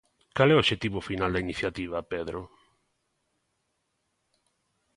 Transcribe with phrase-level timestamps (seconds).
[0.35, 2.39] Cal é o obxectivo final da iniciativa, Pedro?